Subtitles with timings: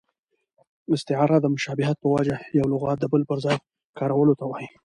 [0.93, 3.57] استعاره د مشابهت په وجه یو لغت د بل پر ځای
[3.99, 4.69] کارولو ته وايي.